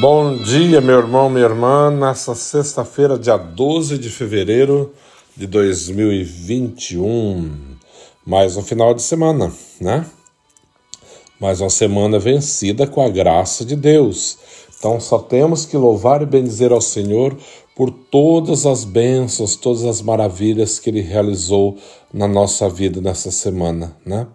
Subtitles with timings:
[0.00, 1.90] Bom dia, meu irmão, minha irmã.
[1.90, 4.94] Nessa sexta-feira, dia 12 de fevereiro
[5.36, 7.76] de 2021.
[8.24, 10.06] Mais um final de semana, né?
[11.40, 14.38] Mais uma semana vencida com a graça de Deus.
[14.78, 17.36] Então só temos que louvar e bendizer ao Senhor
[17.74, 21.76] por todas as bênçãos, todas as maravilhas que Ele realizou
[22.14, 24.28] na nossa vida nessa semana, né?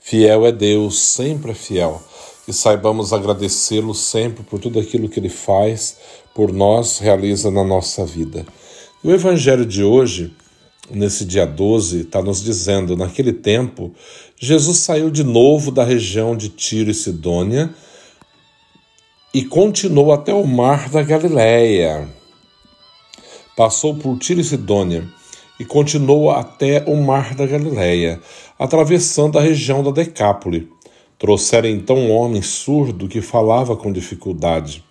[0.00, 2.02] Fiel é Deus, sempre é fiel
[2.46, 5.96] e saibamos agradecê-lo sempre por tudo aquilo que ele faz
[6.34, 8.46] por nós, realiza na nossa vida.
[9.02, 10.34] O evangelho de hoje,
[10.90, 13.92] nesse dia 12, está nos dizendo: naquele tempo,
[14.38, 17.74] Jesus saiu de novo da região de Tiro e Sidônia
[19.32, 22.08] e continuou até o mar da Galileia.
[23.56, 25.08] Passou por Tiro e Sidônia
[25.58, 28.20] e continuou até o mar da Galileia,
[28.58, 30.75] atravessando a região da Decápole.
[31.18, 34.84] Trouxeram então um homem surdo que falava com dificuldade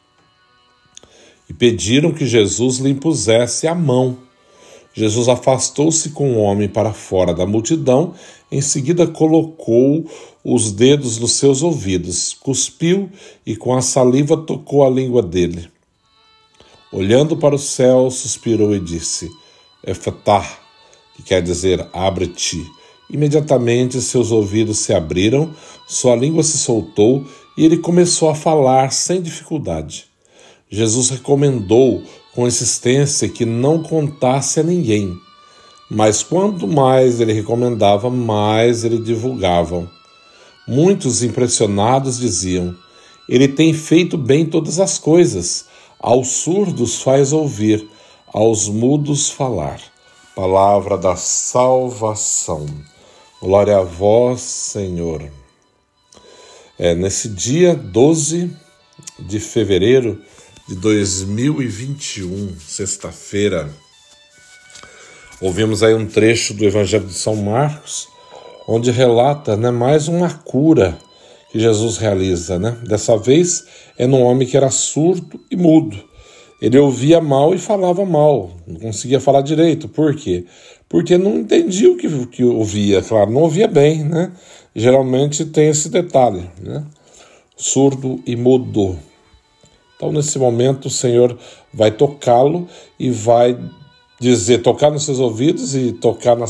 [1.49, 4.17] e pediram que Jesus lhe impusesse a mão.
[4.93, 8.13] Jesus afastou-se com o homem para fora da multidão,
[8.51, 10.05] em seguida colocou
[10.43, 13.09] os dedos nos seus ouvidos, cuspiu
[13.45, 15.69] e com a saliva tocou a língua dele.
[16.91, 19.29] Olhando para o céu, suspirou e disse:
[19.85, 20.59] Efatá,
[21.15, 22.65] que quer dizer abre-te.
[23.09, 25.53] Imediatamente seus ouvidos se abriram,
[25.87, 27.23] sua língua se soltou
[27.57, 30.05] e ele começou a falar sem dificuldade.
[30.69, 35.15] Jesus recomendou com insistência que não contasse a ninguém,
[35.89, 39.89] mas quanto mais ele recomendava, mais ele divulgava.
[40.67, 42.75] Muitos impressionados diziam:
[43.29, 45.65] Ele tem feito bem todas as coisas,
[45.99, 47.87] aos surdos faz ouvir,
[48.33, 49.79] aos mudos falar.
[50.35, 52.65] Palavra da salvação.
[53.41, 55.29] Glória a vós, Senhor.
[56.79, 58.49] É, nesse dia 12
[59.19, 60.21] de fevereiro
[60.69, 63.69] de 2021, sexta-feira,
[65.41, 68.07] ouvimos aí um trecho do Evangelho de São Marcos,
[68.65, 70.97] onde relata né, mais uma cura
[71.51, 72.57] que Jesus realiza.
[72.57, 72.77] Né?
[72.87, 73.65] Dessa vez
[73.97, 76.01] é num homem que era surdo e mudo.
[76.61, 79.89] Ele ouvia mal e falava mal, não conseguia falar direito.
[79.89, 80.45] Por quê?
[80.95, 84.31] Porque não entendia o que, que ouvia, claro, não ouvia bem, né?
[84.73, 86.85] Geralmente tem esse detalhe, né?
[87.57, 88.97] Surdo e mudo.
[89.93, 91.37] Então, nesse momento, o Senhor
[91.73, 92.65] vai tocá-lo
[92.97, 93.59] e vai
[94.21, 96.45] dizer, tocar nos seus ouvidos e tocar na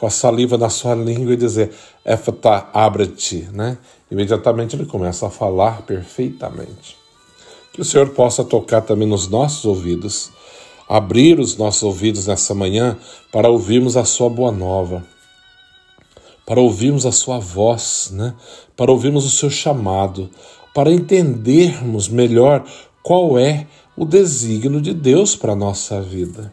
[0.00, 1.70] com a saliva na sua língua e dizer,
[2.02, 3.76] Efata, abre-te, né?
[4.10, 6.96] Imediatamente ele começa a falar perfeitamente.
[7.74, 10.32] Que o Senhor possa tocar também nos nossos ouvidos,
[10.88, 12.96] abrir os nossos ouvidos nessa manhã
[13.32, 15.04] para ouvirmos a Sua boa nova,
[16.46, 18.34] para ouvirmos a Sua voz, né?
[18.76, 20.30] para ouvirmos o Seu chamado,
[20.74, 22.64] para entendermos melhor
[23.02, 23.66] qual é
[23.96, 26.52] o desígnio de Deus para a nossa vida.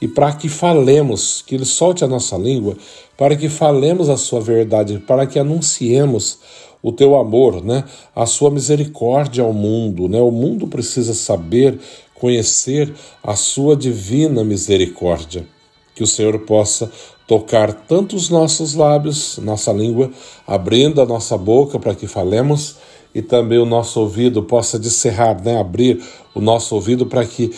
[0.00, 2.76] E para que falemos, que Ele solte a nossa língua,
[3.16, 6.40] para que falemos a Sua verdade, para que anunciemos
[6.84, 7.82] o teu amor, né?
[8.14, 10.20] A sua misericórdia ao mundo, né?
[10.20, 11.80] O mundo precisa saber,
[12.14, 15.46] conhecer a sua divina misericórdia.
[15.94, 16.90] Que o Senhor possa
[17.26, 20.10] tocar tanto os nossos lábios, nossa língua,
[20.46, 22.76] abrindo a nossa boca para que falemos
[23.14, 25.58] e também o nosso ouvido possa descerrar, né?
[25.58, 26.02] Abrir
[26.34, 27.52] o nosso ouvido para que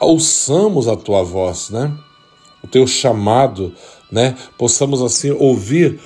[0.00, 1.92] ouçamos a tua voz, né?
[2.62, 3.72] O teu chamado,
[4.10, 4.36] né?
[4.58, 6.00] Possamos assim ouvir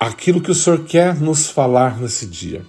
[0.00, 2.64] aquilo que o Senhor quer nos falar nesse dia.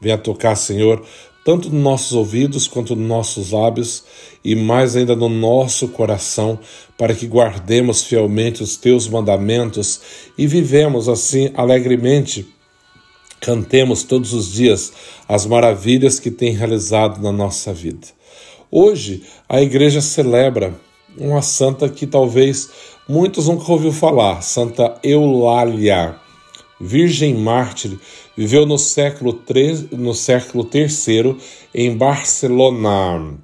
[0.00, 1.04] Venha tocar, Senhor,
[1.44, 4.04] tanto nos nossos ouvidos quanto nos nossos lábios
[4.44, 6.58] e mais ainda no nosso coração,
[6.96, 10.00] para que guardemos fielmente os teus mandamentos
[10.38, 12.46] e vivemos assim alegremente.
[13.40, 14.92] Cantemos todos os dias
[15.28, 18.06] as maravilhas que tem realizado na nossa vida.
[18.70, 20.74] Hoje a igreja celebra
[21.18, 22.70] uma santa que talvez
[23.08, 26.21] muitos nunca ouviu falar, Santa Eulália
[26.82, 27.96] virgem mártir,
[28.36, 31.36] viveu no século, III, no século III
[31.72, 33.38] em Barcelona.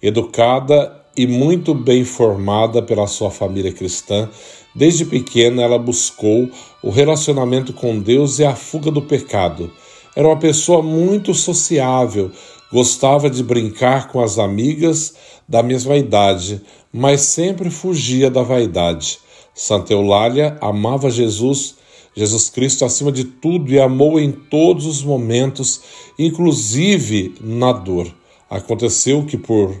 [0.00, 4.30] Educada e muito bem formada pela sua família cristã,
[4.74, 6.48] desde pequena ela buscou
[6.82, 9.70] o relacionamento com Deus e a fuga do pecado.
[10.14, 12.30] Era uma pessoa muito sociável,
[12.72, 15.14] gostava de brincar com as amigas
[15.48, 16.62] da mesma idade,
[16.92, 19.18] mas sempre fugia da vaidade.
[19.52, 21.79] Santa Eulália amava Jesus
[22.14, 25.80] Jesus Cristo acima de tudo e amou em todos os momentos,
[26.18, 28.12] inclusive na dor.
[28.48, 29.80] Aconteceu que, por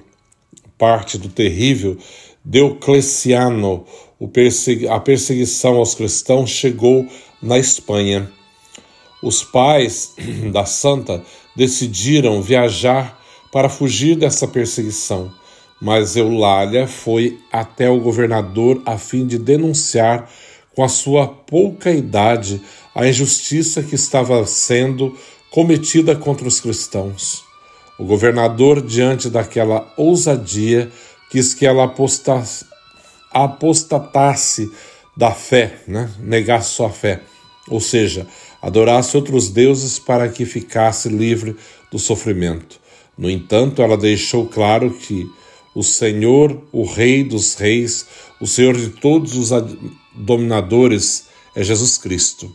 [0.78, 1.98] parte do terrível
[2.44, 3.84] Diocleciano,
[4.88, 7.06] a perseguição aos cristãos chegou
[7.42, 8.30] na Espanha.
[9.22, 10.14] Os pais
[10.52, 11.22] da santa
[11.54, 13.18] decidiram viajar
[13.52, 15.32] para fugir dessa perseguição,
[15.80, 20.30] mas Eulália foi até o governador a fim de denunciar
[20.74, 22.60] com a sua pouca idade
[22.94, 25.16] a injustiça que estava sendo
[25.50, 27.42] cometida contra os cristãos.
[27.98, 30.90] O governador, diante daquela ousadia,
[31.30, 31.84] quis que ela
[33.32, 34.70] apostatasse
[35.16, 36.10] da fé, né?
[36.18, 37.20] negasse sua fé,
[37.68, 38.26] ou seja,
[38.62, 41.56] adorasse outros deuses para que ficasse livre
[41.90, 42.80] do sofrimento.
[43.16, 45.26] No entanto, ela deixou claro que
[45.74, 48.06] o Senhor, o Rei dos Reis,
[48.40, 49.52] o Senhor de todos os
[50.14, 52.52] dominadores, é Jesus Cristo.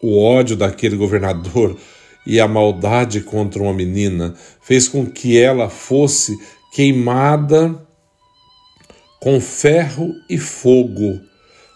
[0.00, 1.76] O ódio daquele governador
[2.26, 6.36] e a maldade contra uma menina fez com que ela fosse
[6.72, 7.86] queimada
[9.20, 11.20] com ferro e fogo.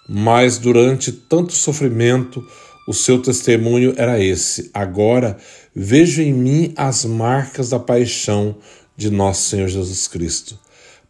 [0.09, 2.45] Mas durante tanto sofrimento,
[2.87, 5.37] o seu testemunho era esse: Agora
[5.75, 8.57] vejo em mim as marcas da paixão
[8.97, 10.59] de nosso Senhor Jesus Cristo.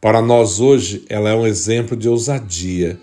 [0.01, 2.99] Para nós hoje, ela é um exemplo de ousadia.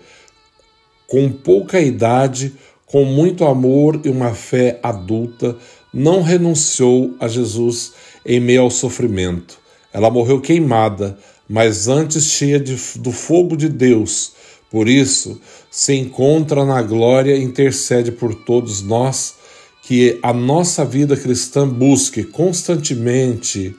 [1.08, 2.52] Com pouca idade,
[2.84, 5.56] com muito amor e uma fé adulta,
[5.92, 7.94] não renunciou a Jesus
[8.26, 9.58] em meio ao sofrimento.
[9.90, 11.18] Ela morreu queimada,
[11.48, 14.32] mas antes cheia de, do fogo de Deus.
[14.70, 15.40] Por isso,
[15.70, 19.34] se encontra na glória e intercede por todos nós,
[19.82, 23.74] que a nossa vida cristã busque constantemente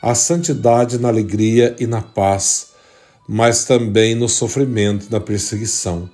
[0.00, 2.68] a santidade na alegria e na paz,
[3.28, 6.08] mas também no sofrimento e na perseguição.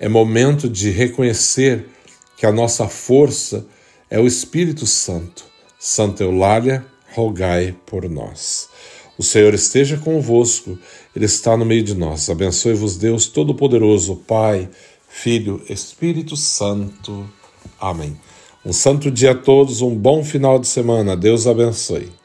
[0.00, 1.86] É momento de reconhecer
[2.34, 3.66] que a nossa força
[4.08, 5.44] é o Espírito Santo.
[5.78, 8.70] Santa Eulália, rogai por nós.
[9.18, 10.78] O Senhor esteja convosco,
[11.14, 12.30] Ele está no meio de nós.
[12.30, 14.70] Abençoe-vos, Deus Todo-Poderoso, Pai,
[15.06, 17.28] Filho, Espírito Santo.
[17.78, 18.18] Amém.
[18.64, 21.14] Um santo dia a todos, um bom final de semana.
[21.14, 22.19] Deus abençoe.